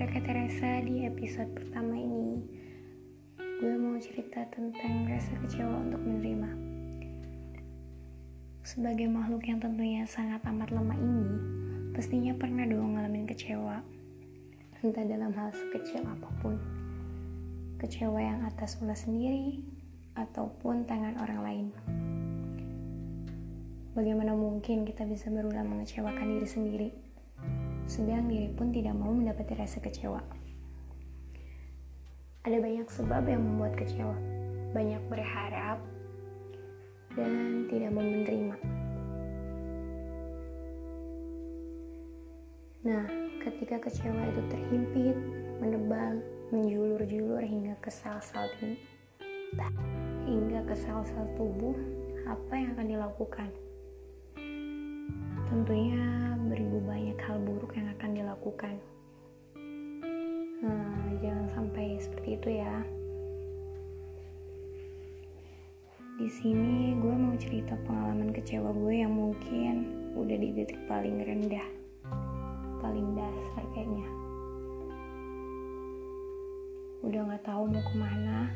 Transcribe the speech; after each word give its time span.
Praka 0.00 0.16
Teresa 0.24 0.80
di 0.80 1.04
episode 1.04 1.52
pertama 1.52 1.92
ini. 1.92 2.40
Gue 3.36 3.76
mau 3.76 4.00
cerita 4.00 4.48
tentang 4.48 5.04
rasa 5.04 5.28
kecewa 5.44 5.76
untuk 5.76 6.00
menerima. 6.00 6.48
Sebagai 8.64 9.12
makhluk 9.12 9.44
yang 9.44 9.60
tentunya 9.60 10.08
sangat 10.08 10.40
amat 10.48 10.72
lemah 10.72 10.96
ini 10.96 11.28
Pastinya 11.92 12.32
pernah 12.32 12.64
dong 12.64 12.96
ngalamin 12.96 13.28
kecewa. 13.28 13.84
Entah 14.80 15.04
dalam 15.04 15.36
hal 15.36 15.52
sekecil 15.52 16.00
apa 16.08 16.32
pun. 16.40 16.56
Kecewa 17.76 18.24
yang 18.24 18.40
atas 18.48 18.80
ulah 18.80 18.96
sendiri 18.96 19.60
Ataupun 20.16 20.88
tangan 20.88 21.20
orang 21.20 21.40
lain. 21.44 21.66
Bagaimana 23.92 24.32
mungkin 24.32 24.88
kita 24.88 25.04
bisa 25.04 25.28
berulang 25.28 25.68
mengecewakan 25.68 26.40
diri 26.40 26.48
sendiri 26.48 27.09
sedang 27.90 28.30
diri 28.30 28.46
pun 28.54 28.70
tidak 28.70 28.94
mau 28.94 29.10
mendapati 29.10 29.58
rasa 29.58 29.82
kecewa. 29.82 30.22
Ada 32.46 32.62
banyak 32.62 32.86
sebab 32.86 33.26
yang 33.26 33.42
membuat 33.42 33.74
kecewa, 33.74 34.14
banyak 34.70 35.02
berharap, 35.10 35.82
dan 37.18 37.66
tidak 37.66 37.90
mau 37.90 38.06
menerima. 38.06 38.56
Nah, 42.86 43.04
ketika 43.42 43.82
kecewa 43.82 44.22
itu 44.30 44.42
terhimpit, 44.54 45.16
menebal, 45.58 46.22
menjulur-julur 46.54 47.42
hingga 47.42 47.74
ke 47.82 47.90
sel-sel 47.90 48.46
hingga 50.30 50.62
ke 50.62 50.78
sel-sel 50.78 51.26
tubuh, 51.34 51.74
apa 52.30 52.54
yang 52.54 52.70
akan 52.78 52.86
dilakukan? 52.86 53.50
Tentunya 55.50 56.29
beribu 56.50 56.82
banyak 56.82 57.14
hal 57.22 57.38
buruk 57.46 57.78
yang 57.78 57.86
akan 57.94 58.10
dilakukan. 58.10 58.74
Nah, 60.66 61.14
jangan 61.22 61.46
sampai 61.54 61.94
seperti 62.02 62.28
itu 62.34 62.48
ya. 62.58 62.74
Di 66.18 66.28
sini 66.28 66.98
gue 66.98 67.14
mau 67.14 67.38
cerita 67.38 67.78
pengalaman 67.86 68.34
kecewa 68.34 68.74
gue 68.74 68.94
yang 68.98 69.14
mungkin 69.14 69.74
udah 70.18 70.36
di 70.36 70.50
titik 70.52 70.76
paling 70.90 71.22
rendah, 71.22 71.68
paling 72.82 73.14
dasar 73.14 73.64
kayaknya. 73.72 74.10
Udah 77.06 77.30
gak 77.30 77.46
tahu 77.46 77.62
mau 77.70 77.80
ke 77.80 77.94
mana, 77.96 78.50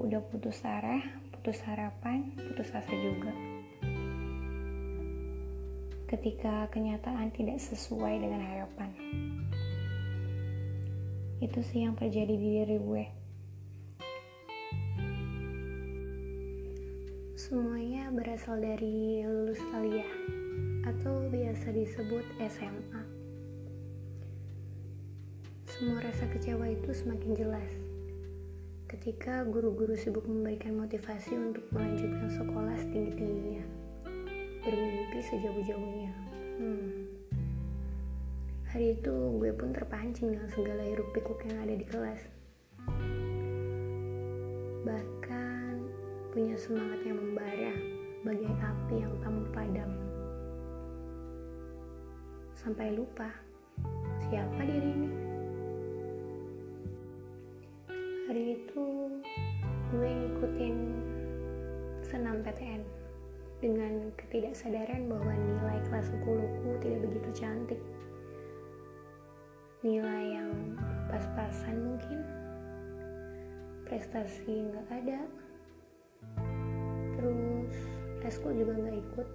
udah 0.00 0.18
putus 0.32 0.64
arah, 0.66 1.04
putus 1.30 1.62
harapan, 1.62 2.32
putus 2.34 2.74
asa 2.74 2.90
juga 2.90 3.53
ketika 6.14 6.70
kenyataan 6.70 7.34
tidak 7.34 7.58
sesuai 7.58 8.22
dengan 8.22 8.38
harapan. 8.38 8.90
Itu 11.42 11.58
sih 11.66 11.82
yang 11.82 11.98
terjadi 11.98 12.30
di 12.38 12.48
diri 12.62 12.78
gue. 12.78 13.04
Semuanya 17.34 18.14
berasal 18.14 18.62
dari 18.62 19.26
lulus 19.26 19.58
kuliah 19.74 20.06
atau 20.86 21.26
biasa 21.34 21.74
disebut 21.74 22.22
SMA. 22.46 23.02
Semua 25.66 25.98
rasa 25.98 26.30
kecewa 26.30 26.70
itu 26.70 26.94
semakin 26.94 27.34
jelas 27.34 27.70
ketika 28.86 29.42
guru-guru 29.42 29.98
sibuk 29.98 30.22
memberikan 30.22 30.78
motivasi 30.78 31.34
untuk 31.34 31.66
melanjutkan 31.74 32.30
sekolah 32.30 32.78
setinggi-tingginya 32.78 33.73
bermimpi 34.64 35.20
sejauh-jauhnya. 35.20 36.12
Hmm. 36.56 37.04
Hari 38.72 38.96
itu 38.96 39.14
gue 39.38 39.52
pun 39.52 39.70
terpancing 39.76 40.32
dengan 40.32 40.48
segala 40.50 40.82
hiruk 40.82 41.12
pikuk 41.12 41.36
yang 41.44 41.68
ada 41.68 41.74
di 41.76 41.84
kelas. 41.84 42.20
Bahkan 44.88 45.74
punya 46.32 46.56
semangat 46.56 47.04
yang 47.04 47.20
membara 47.20 47.76
bagai 48.24 48.50
api 48.50 48.94
yang 49.04 49.14
tak 49.20 49.36
padam. 49.52 49.90
Sampai 52.56 52.96
lupa 52.96 53.28
siapa 54.26 54.64
diri 54.64 54.90
ini. 54.90 55.10
Hari 58.24 58.44
itu 58.56 58.84
gue 59.92 60.08
ngikutin 60.08 60.76
senam 62.00 62.40
PTN 62.40 62.93
dengan 63.64 64.12
ketidaksadaran 64.20 65.08
bahwa 65.08 65.32
nilai 65.32 65.80
kelas 65.88 66.12
10ku 66.12 66.76
tidak 66.84 67.00
begitu 67.08 67.30
cantik. 67.32 67.80
Nilai 69.80 70.36
yang 70.36 70.52
pas-pasan 71.08 71.72
mungkin, 71.80 72.20
prestasi 73.88 74.68
nggak 74.68 74.88
ada, 74.92 75.20
terus 77.16 77.76
eskul 78.28 78.52
juga 78.52 78.76
nggak 78.76 79.00
ikut. 79.00 79.28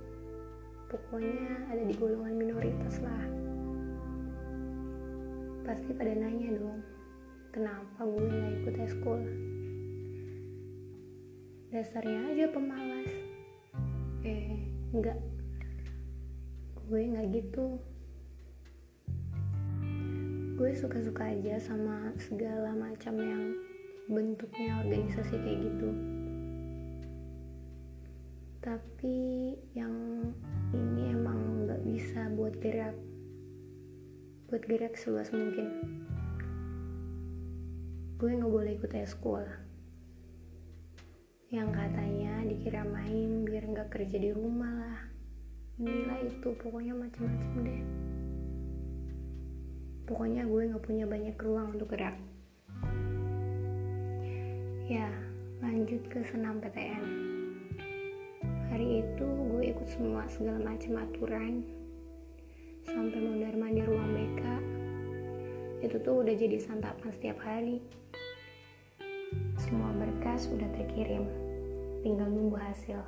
Pokoknya 0.94 1.66
ada 1.74 1.84
di 1.90 1.94
golongan 1.98 2.38
minoritas 2.38 3.02
lah. 3.02 3.26
Pasti 5.66 5.90
pada 5.98 6.14
nanya 6.14 6.54
dong, 6.54 6.82
kenapa 7.50 8.06
gue 8.06 8.22
nggak 8.30 8.54
ikut 8.62 8.76
eskul? 8.86 9.22
Dasarnya 11.74 12.34
aja 12.34 12.46
pemalas 12.50 13.29
eh 14.28 14.60
enggak. 14.92 15.20
Gue 16.90 17.02
nggak 17.08 17.28
gitu. 17.32 17.80
Gue 20.60 20.76
suka-suka 20.76 21.32
aja 21.32 21.56
sama 21.62 22.12
segala 22.20 22.76
macam 22.76 23.16
yang 23.16 23.56
bentuknya 24.12 24.84
organisasi 24.84 25.40
kayak 25.40 25.60
gitu. 25.72 25.90
Tapi 28.60 29.18
yang 29.72 29.96
ini 30.76 31.16
emang 31.16 31.64
nggak 31.64 31.82
bisa 31.88 32.28
buat 32.36 32.60
gerak. 32.60 32.98
Buat 34.52 34.64
gerak 34.68 35.00
seluas 35.00 35.32
mungkin. 35.32 35.96
Gue 38.20 38.36
nggak 38.36 38.52
boleh 38.52 38.76
ikut 38.76 38.92
eskul 39.00 39.69
yang 41.50 41.74
katanya 41.74 42.46
dikira 42.46 42.86
main 42.86 43.42
biar 43.42 43.66
nggak 43.66 43.90
kerja 43.90 44.22
di 44.22 44.30
rumah 44.30 44.70
lah. 44.70 45.00
Inilah 45.82 46.22
itu 46.22 46.54
pokoknya 46.62 46.94
macam-macam 46.94 47.52
deh. 47.66 47.82
Pokoknya 50.06 50.46
gue 50.46 50.70
nggak 50.70 50.86
punya 50.86 51.06
banyak 51.10 51.34
ruang 51.42 51.74
untuk 51.74 51.90
gerak. 51.90 52.14
Ya 54.86 55.10
lanjut 55.62 56.06
ke 56.10 56.22
senam 56.30 56.62
PTN 56.62 57.30
hari 58.70 59.02
itu 59.02 59.26
gue 59.26 59.74
ikut 59.74 59.88
semua 59.90 60.30
segala 60.30 60.62
macam 60.62 61.02
aturan. 61.02 61.66
Sampai 62.86 63.20
mondar 63.26 63.58
mandir 63.58 63.90
ruang 63.90 64.14
BK 64.14 64.42
itu 65.80 65.98
tuh 66.06 66.22
udah 66.22 66.36
jadi 66.38 66.62
santapan 66.62 67.10
setiap 67.10 67.42
hari 67.42 67.82
semua 69.70 69.94
berkas 69.94 70.50
sudah 70.50 70.66
terkirim, 70.74 71.30
tinggal 72.02 72.26
nunggu 72.26 72.58
hasil. 72.58 73.06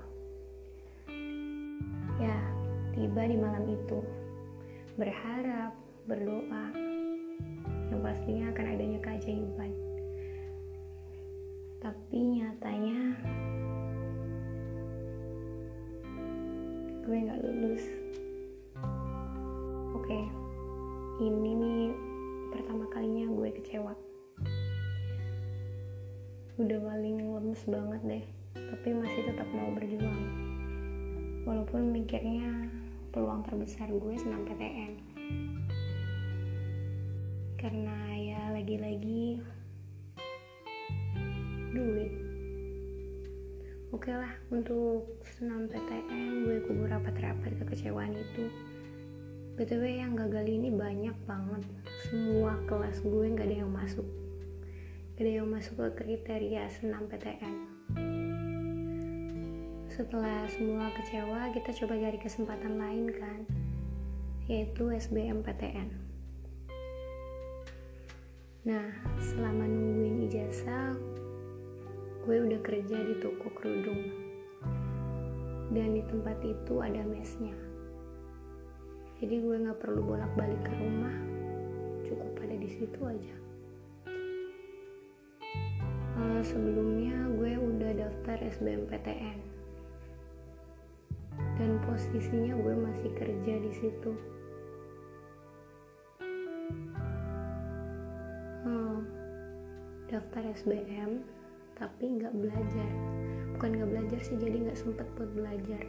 Ya, 2.22 2.38
tiba 2.94 3.26
di 3.26 3.34
malam 3.34 3.66
itu, 3.66 3.98
berharap, 4.94 5.74
berdoa, 6.06 6.70
yang 7.90 7.98
pastinya 8.06 8.54
akan 8.54 8.66
adanya 8.78 9.02
keajaiban. 9.02 9.74
Tapi 11.82 12.18
nyatanya, 12.30 13.18
gue 17.02 17.18
gak 17.26 17.42
lulus. 17.42 17.86
Oke, 19.98 20.22
ini 21.26 21.52
nih 21.58 21.90
pertama 22.54 22.86
kalinya 22.94 23.26
gue 23.34 23.50
kecewa 23.50 23.98
udah 26.62 26.78
paling 26.78 27.18
lemes 27.26 27.62
banget 27.66 28.02
deh 28.06 28.26
tapi 28.54 28.94
masih 28.94 29.22
tetap 29.26 29.50
mau 29.50 29.74
berjuang. 29.74 30.24
Walaupun 31.42 31.90
mikirnya 31.90 32.70
peluang 33.10 33.42
terbesar 33.42 33.90
gue 33.90 34.14
senam 34.14 34.46
PTN 34.46 34.94
karena 37.58 37.98
ya 38.22 38.42
lagi-lagi 38.54 39.42
duit. 41.74 42.12
Oke 43.90 44.14
lah 44.14 44.34
untuk 44.54 45.18
senam 45.26 45.66
PTN 45.66 46.46
gue 46.46 46.58
kubur 46.70 46.94
rapat-rapat 46.94 47.58
kekecewaan 47.58 48.14
itu. 48.14 48.46
Btw 49.58 49.82
yang 49.82 50.14
gagal 50.14 50.46
ini 50.46 50.70
banyak 50.70 51.18
banget. 51.26 51.66
Semua 52.06 52.54
kelas 52.70 53.02
gue 53.02 53.26
nggak 53.34 53.50
ada 53.50 53.58
yang 53.66 53.74
masuk 53.74 54.06
ada 55.22 55.38
yang 55.38 55.54
masuk 55.54 55.78
ke 55.78 56.02
kriteria 56.02 56.66
senam 56.74 57.06
PTN. 57.06 57.56
Setelah 59.86 60.50
semua 60.50 60.90
kecewa, 60.98 61.54
kita 61.54 61.70
coba 61.78 61.94
cari 61.94 62.18
kesempatan 62.18 62.82
lain 62.82 63.06
kan, 63.14 63.46
yaitu 64.50 64.90
SBM 64.90 65.46
PTN. 65.46 66.12
nah 68.62 68.94
selama 69.18 69.66
nungguin 69.66 70.30
ijazah 70.30 70.94
gue 72.30 72.38
udah 72.46 72.62
kerja 72.62 72.94
di 72.94 73.18
toko 73.18 73.50
kerudung 73.58 74.06
dan 75.74 75.98
di 75.98 76.06
tempat 76.06 76.38
itu 76.46 76.78
ada 76.78 77.02
mesnya 77.02 77.58
jadi 79.18 79.34
gue 79.42 79.66
nggak 79.66 79.82
perlu 79.82 80.06
bolak-balik 80.06 80.62
ke 80.62 80.74
rumah 80.78 81.18
cukup 82.06 82.38
ada 82.46 82.54
di 82.54 82.70
situ 82.70 83.02
aja 83.02 83.51
sebelumnya 86.42 87.14
gue 87.38 87.54
udah 87.54 87.92
daftar 87.94 88.38
SBMPTN 88.42 89.38
dan 91.62 91.78
posisinya 91.86 92.58
gue 92.58 92.76
masih 92.82 93.10
kerja 93.14 93.54
di 93.62 93.72
situ. 93.78 94.12
Uh, 98.66 99.06
daftar 100.10 100.42
SBM 100.58 101.22
tapi 101.78 102.18
nggak 102.18 102.34
belajar. 102.34 102.92
Bukan 103.58 103.70
nggak 103.78 103.92
belajar 103.94 104.20
sih 104.26 104.38
jadi 104.42 104.70
nggak 104.70 104.82
sempet 104.82 105.06
buat 105.14 105.30
belajar. 105.38 105.86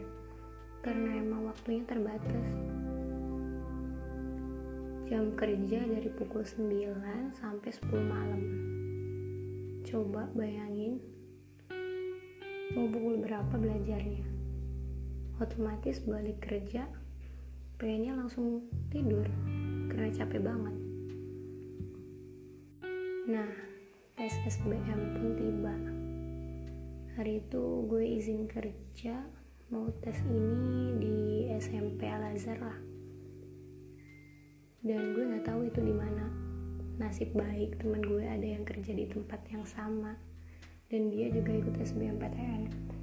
Karena 0.85 1.17
emang 1.17 1.49
waktunya 1.49 1.81
terbatas. 1.89 2.49
Jam 5.09 5.33
kerja 5.33 5.81
dari 5.81 6.09
pukul 6.13 6.45
9 6.45 7.33
sampai 7.33 7.69
10 7.69 7.89
malam 8.05 8.41
coba 9.83 10.31
bayangin 10.31 11.03
mau 12.73 12.87
pukul 12.87 13.19
berapa 13.19 13.51
belajarnya? 13.51 14.23
Otomatis 15.43 15.99
balik 16.07 16.39
kerja 16.39 16.87
pengennya 17.75 18.15
langsung 18.15 18.63
tidur 18.87 19.27
karena 19.91 20.09
capek 20.15 20.39
banget. 20.39 20.75
Nah 23.27 23.51
tes 24.15 24.33
SBM 24.47 25.19
pun 25.19 25.27
tiba. 25.35 25.75
Hari 27.19 27.43
itu 27.43 27.63
gue 27.85 28.03
izin 28.07 28.47
kerja 28.47 29.19
mau 29.69 29.91
tes 29.99 30.17
ini 30.23 30.95
di 30.97 31.17
SMP 31.59 32.07
Al 32.07 32.31
Azhar 32.31 32.57
lah. 32.57 32.79
Dan 34.79 35.11
gue 35.11 35.23
nggak 35.27 35.45
tahu 35.45 35.67
itu 35.67 35.79
di 35.83 35.93
mana 35.93 36.42
nasib 37.01 37.33
baik 37.33 37.81
teman 37.81 38.01
gue 38.03 38.25
ada 38.25 38.45
yang 38.45 38.65
kerja 38.65 38.93
di 38.93 39.05
tempat 39.09 39.41
yang 39.49 39.65
sama. 39.65 40.17
Dan 40.91 41.09
dia 41.09 41.31
juga 41.33 41.49
ikut 41.57 41.73
SBMPTN 41.79 42.93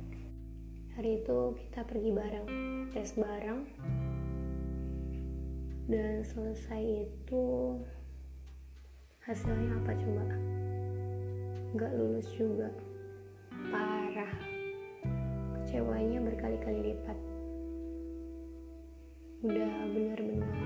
hari 1.00 1.16
itu 1.16 1.56
kita 1.56 1.80
pergi 1.88 2.12
bareng 2.12 2.46
tes 2.92 3.16
bareng. 3.16 3.64
Dan 5.88 6.20
selesai 6.20 7.08
itu 7.08 7.44
hasilnya 9.24 9.80
apa 9.80 9.96
coba? 9.96 10.24
Nggak 11.72 11.92
lulus 11.96 12.28
juga. 12.36 12.68
Parah. 13.72 14.34
Kecewanya 15.56 16.20
berkali-kali 16.20 16.92
lipat. 16.92 17.16
Udah 19.40 19.72
benar-benar 19.88 20.56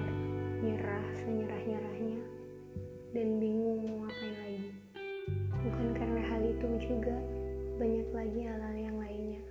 nyerah 0.66 1.06
senyerah-nyerahnya 1.14 2.33
dan 3.14 3.38
bingung 3.38 3.86
mau 3.86 4.02
ngapain 4.02 4.34
lagi. 4.42 4.70
Bukan 5.62 5.88
karena 5.94 6.20
hal 6.26 6.42
itu 6.42 6.66
juga, 6.82 7.14
banyak 7.78 8.10
lagi 8.10 8.40
hal-hal 8.42 8.74
yang 8.74 8.96
lainnya. 8.98 9.42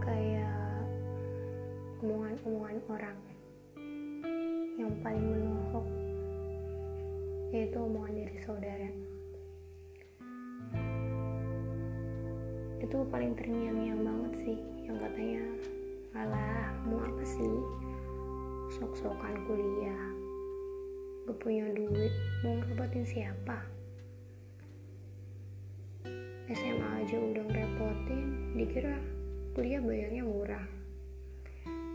Kayak 0.00 0.88
omongan-omongan 2.00 2.80
orang 2.88 3.18
yang 4.80 4.92
paling 5.04 5.20
menohok 5.20 5.86
yaitu 7.52 7.76
omongan 7.76 8.24
dari 8.24 8.36
saudara. 8.40 8.90
Itu 12.80 13.04
paling 13.12 13.36
terngiang-ngiang 13.36 14.00
banget 14.00 14.32
sih 14.48 14.58
yang 14.88 14.96
katanya 14.96 15.44
alah 16.16 16.72
mau 16.88 17.04
apa 17.04 17.20
sih 17.20 17.52
sok-sokan 18.80 19.44
kuliah 19.44 20.19
gak 21.30 21.46
punya 21.46 21.62
duit 21.70 22.10
mau 22.42 22.58
ngerepotin 22.58 23.06
siapa? 23.06 23.62
SMA 26.50 27.06
aja 27.06 27.22
udah 27.22 27.46
ngerepotin 27.46 28.50
dikira 28.58 28.98
kuliah 29.54 29.78
bayarnya 29.78 30.26
murah. 30.26 30.66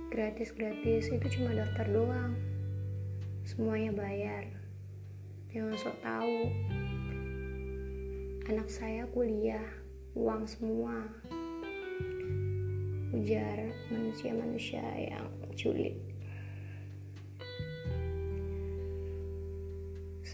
Gratis-gratis 0.07 1.11
itu 1.11 1.27
cuma 1.35 1.51
daftar 1.51 1.83
doang. 1.91 2.31
Semuanya 3.43 3.91
bayar. 3.91 4.47
Jangan 5.51 5.75
sok 5.83 5.99
tahu. 5.99 6.39
Anak 8.47 8.71
saya 8.71 9.03
kuliah 9.11 9.67
uang 10.15 10.47
semua. 10.47 11.11
Ujar 13.11 13.67
manusia-manusia 13.91 14.87
yang 14.95 15.27
culik 15.59 16.14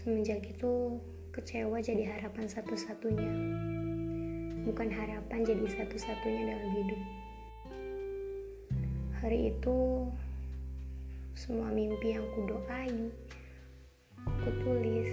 Semenjak 0.02 0.42
itu 0.50 0.98
kecewa 1.30 1.78
jadi 1.78 2.02
harapan 2.10 2.50
satu-satunya. 2.50 3.30
Bukan 4.66 4.90
harapan 4.90 5.46
jadi 5.46 5.62
satu-satunya 5.62 6.42
dalam 6.50 6.70
hidup. 6.74 7.00
Hari 9.22 9.54
itu 9.54 10.10
semua 11.38 11.70
mimpi 11.70 12.18
yang 12.18 12.26
kudoai, 12.34 13.14
kutulis, 14.42 15.12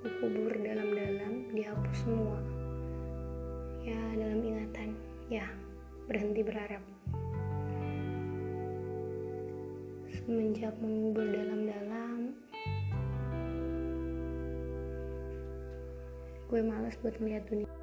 kukubur 0.00 0.56
dalam-dalam, 0.64 1.52
dihapus 1.52 1.98
semua. 2.08 2.40
Ya, 3.84 4.00
dalam 4.16 4.40
ingatan, 4.40 4.96
ya, 5.28 5.44
berhenti 6.08 6.40
berharap. 6.40 6.91
Semenjak 10.22 10.74
mengubur 10.78 11.26
dalam-dalam. 11.26 12.30
Gue 16.46 16.60
males 16.62 16.94
buat 17.02 17.16
melihat 17.18 17.42
dunia 17.50 17.81